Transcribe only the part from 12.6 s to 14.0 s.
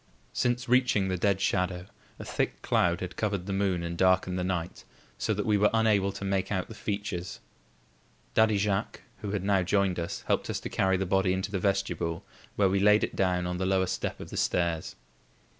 we laid it down on the lower